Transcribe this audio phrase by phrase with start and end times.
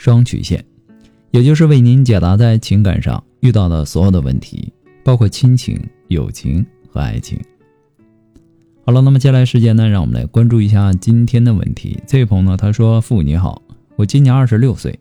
[0.00, 0.64] 双曲线，
[1.30, 4.72] 也就是为您解答在情感上遇到的所有的问题，
[5.04, 7.38] 包括亲情、友情和爱情。
[8.86, 12.02] 好了，那么接下来时间呢，让我们来关注一下今天的问题。
[12.06, 13.60] 这位朋友呢，他说：“父你好，
[13.96, 14.98] 我今年二十六岁，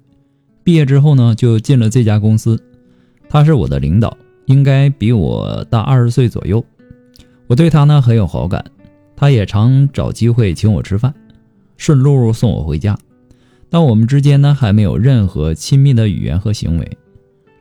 [0.65, 2.61] 毕业之后呢，就进了这家公司，
[3.29, 6.61] 他是我的领导。”应该比我大二十岁左右，
[7.47, 8.65] 我对他呢很有好感，
[9.15, 11.13] 他也常找机会请我吃饭，
[11.77, 12.99] 顺路送我回家。
[13.69, 16.97] 但我们之间呢还没有任何亲密的语言和行为。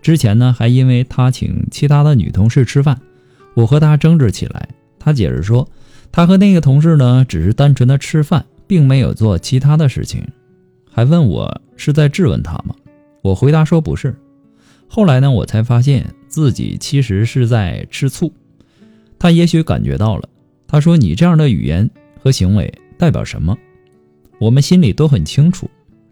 [0.01, 3.01] 之前呢还因为他请其他的女同事吃饭，
[3.55, 4.69] 我和他争执起来。
[4.99, 5.69] 他解释说，
[6.11, 10.27] 他和那个同事呢只是单纯的吃饭，并没有做其他的事情，
[10.91, 12.75] 还问我是在质问他吗？
[13.23, 14.17] 我回答说不是。
[14.87, 18.33] 后来呢，我才发现自己其实是在吃醋。
[19.19, 20.29] 他也许感觉到了。
[20.67, 21.89] 他说：“你这样的语言
[22.23, 23.57] 和行为代表什么？”
[24.39, 25.69] 我们心里都很清楚，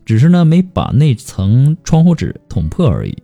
[0.07, 3.15] 只是呢没把那层窗户纸捅破而已。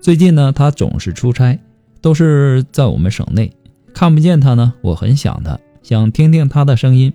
[0.00, 1.58] 最近呢，他总是出差，
[2.00, 3.50] 都是在我们省内，
[3.94, 7.12] 看不见他呢，我很想他，想听听他的声音。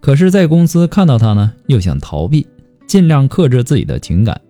[0.00, 2.46] 可是，在公司看到他呢，又想逃避，
[2.86, 4.40] 尽量克制自己的情感。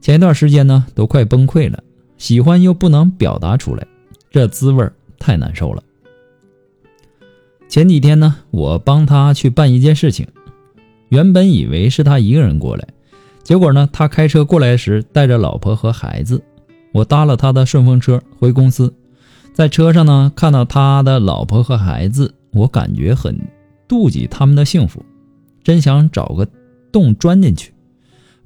[0.00, 1.82] 前一段时间呢，都快崩溃了，
[2.16, 3.86] 喜欢又不能表达出来，
[4.30, 5.82] 这滋味太难受了。
[7.68, 10.26] 前几天呢，我帮他去办一件事情，
[11.12, 12.88] 原本以为是他一个人过来，
[13.42, 16.42] 结果呢，他开车过来时带着老婆和孩子，
[16.90, 18.90] 我搭了他的顺风车回公司，
[19.52, 23.38] 在车上呢，看到他的老婆和孩子，我感觉很
[23.86, 25.04] 妒忌他们的幸福，
[25.62, 26.48] 真想找个
[26.90, 27.74] 洞钻进去。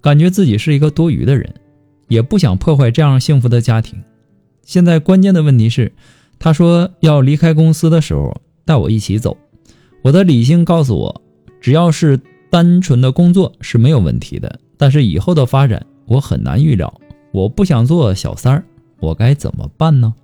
[0.01, 1.55] 感觉自己是一个多余的人，
[2.09, 3.97] 也不想破坏这样幸福的家庭。
[4.65, 5.93] 现在关键的问题是，
[6.41, 8.35] 他说要离开公司的时候
[8.65, 9.37] 带我一起走。
[10.03, 11.23] 我的理性告诉我，
[11.61, 12.19] 只要是
[12.51, 17.01] 单纯的工作是没有问题的，但是以后的发展我很难预料。
[17.33, 18.65] 我不想做小三儿，
[18.99, 20.15] 我该怎么办呢？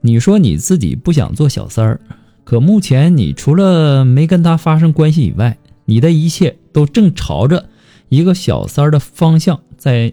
[0.00, 2.00] 你说你自己不想做小三儿，
[2.44, 7.68] 可目前你除了没跟他发生关系以外，你的一切都正朝着
[8.08, 10.12] 一个小三儿的方向在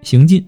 [0.00, 0.46] 行进，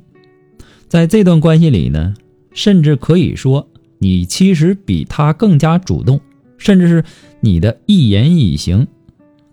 [0.89, 2.15] 在这段关系里呢，
[2.55, 6.21] 甚至可以说你其实比他更加主动，
[6.57, 7.05] 甚至是
[7.43, 8.87] 你的一言一行、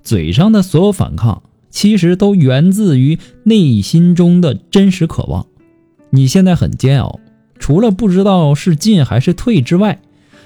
[0.01, 5.45] 嘴上的所有反抗，其实都源自于内心中的真实渴望。
[6.11, 7.19] 你现在很煎熬，
[7.59, 10.01] 除了不知道是进还是退之外，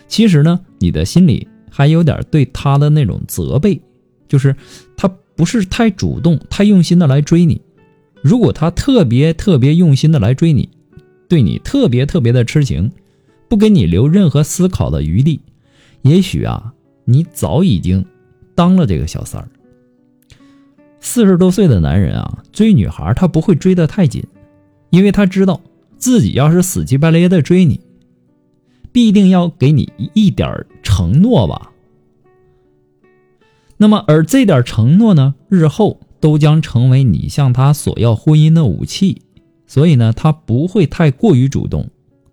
[0.07, 3.79] 其实呢，你的心里还有点对他的那种责备。
[4.27, 4.55] 就是
[4.97, 7.61] 他不是太主动、太用心的来追你。
[8.21, 10.69] 如果他特别特别用心的来追你，
[11.27, 12.91] 对你特别特别的痴情，
[13.47, 15.41] 不给你留任何思考的余地，
[16.01, 16.73] 也许啊，
[17.05, 18.05] 你早已经
[18.55, 19.47] 当了这个小三儿。
[20.99, 24.23] 四十多岁的男人啊，追女孩他不会追得太紧，
[24.89, 25.59] 因为他知道
[25.97, 27.81] 自己要是死乞白赖的追你，
[28.91, 31.71] 必定要给你一点承诺吧。
[33.75, 39.21] 那么，而这点承诺呢，日后都将成为你向他索要婚姻的武器。
[39.67, 41.89] 所以呢，他不会太过于主动，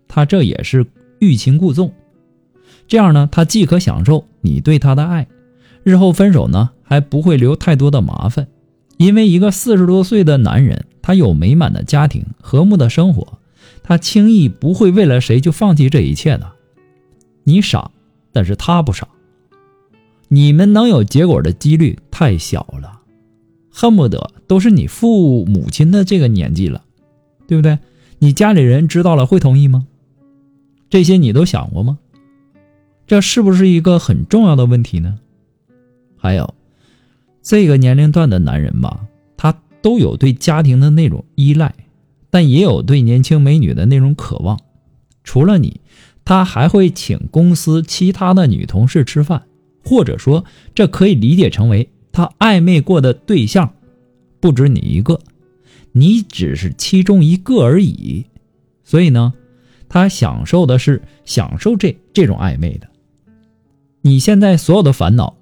[0.07, 0.85] 他这也是
[1.19, 1.91] 欲擒故纵。
[2.91, 5.29] 这样呢，他既可享受你对他的爱，
[5.81, 8.49] 日后分手呢还不会留太多的麻烦。
[8.97, 13.39] 因为一个四十多岁的男人，他有美满的家庭、和睦的生活，
[13.81, 16.51] 他轻易不会为了谁就放弃这一切的。
[17.45, 17.91] 你傻，
[18.33, 19.07] 但是他不傻。
[20.27, 22.99] 你们能有结果的几率太小了，
[23.71, 26.83] 恨不得都是你父母亲的这个年纪了，
[27.47, 27.79] 对不对？
[28.19, 29.87] 你家里人知道了会同意吗？
[30.89, 31.97] 这些你都想过吗？
[33.11, 35.19] 这是不是一个很重要的问题呢？
[36.15, 36.53] 还有，
[37.41, 39.05] 这个年龄段的男人吧，
[39.35, 41.75] 他都有对家庭的那种依赖，
[42.29, 44.57] 但也有对年轻美女的那种渴望。
[45.25, 45.81] 除了你，
[46.23, 49.43] 他还会请公司其他的女同事吃饭。
[49.83, 53.73] 或者说，这可以理解成为他暧昧过的对象
[54.39, 55.19] 不止你一个，
[55.91, 58.25] 你只是其中一个而已。
[58.85, 59.33] 所以呢，
[59.89, 62.87] 他享受的是享受这这种暧昧的。
[64.01, 65.35] 你现在所有的烦恼，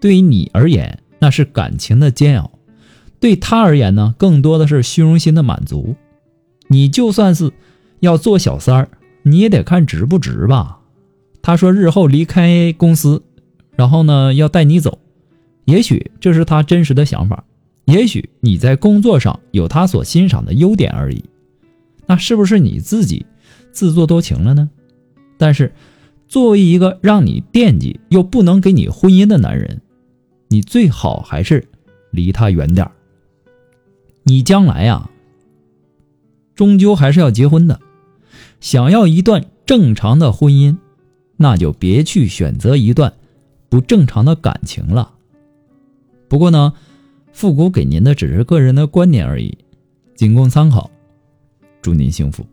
[0.00, 2.50] 对于你而言那是感情的煎熬；
[3.18, 5.96] 对他而言呢，更多的是虚荣心的满足。
[6.68, 7.50] 你就算是
[8.00, 8.88] 要做小三儿，
[9.22, 10.80] 你也得看值不值吧。
[11.40, 13.22] 他说日后离开公司，
[13.74, 14.98] 然后呢要带你走，
[15.64, 17.42] 也许这是他真实的想法，
[17.86, 21.24] 也许你在工作上有他所欣赏的优点而已。
[22.06, 23.24] 那是不是你自己
[23.72, 24.68] 自作多情了呢？
[25.38, 25.72] 但是，
[26.28, 29.80] 作为一个让你惦记又不能给你婚姻的男人，
[30.48, 31.66] 你最好还是
[32.10, 32.92] 离他远点儿
[34.24, 35.10] 你将来呀，
[36.54, 37.80] 终究还是要结婚的。
[38.60, 40.76] 想要一段正常的婚姻，
[41.36, 43.14] 那就别去选择一段
[43.70, 45.14] 不正常的感情了。
[46.28, 46.74] 不过呢，
[47.32, 49.56] 复古给您的只是个人的观点而已，
[50.14, 50.90] 仅供参考。
[51.80, 52.44] 祝您幸福。